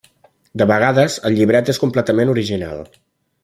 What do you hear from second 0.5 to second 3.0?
De vegades, el llibret és completament original.